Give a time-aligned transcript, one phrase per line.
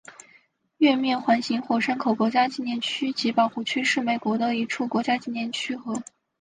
[0.79, 6.01] 月面环形火山口国家纪念区及保护区是美国的一处国家纪念区和。